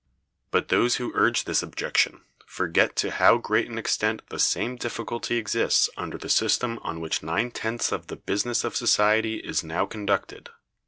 [0.49, 5.35] But those who urge this objection forget to how great an extent the same difficulty
[5.37, 9.85] exists under the system on which nine tenths of the business of society is now
[9.85, 10.49] conducted.